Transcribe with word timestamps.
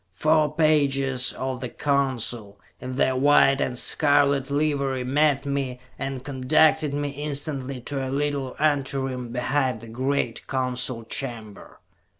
Four 0.13 0.55
pages 0.55 1.31
of 1.33 1.59
the 1.59 1.69
Council, 1.69 2.59
in 2.79 2.95
their 2.95 3.15
white 3.15 3.61
and 3.61 3.77
scarlet 3.77 4.49
livery, 4.49 5.03
met 5.03 5.45
me 5.45 5.77
and 5.99 6.23
conducted 6.25 6.91
me 6.95 7.09
instantly 7.09 7.81
to 7.81 8.09
a 8.09 8.09
little 8.09 8.55
anteroom 8.57 9.31
behind 9.31 9.79
the 9.79 9.87
great 9.89 10.47
council 10.47 11.03
chamber. 11.03 11.81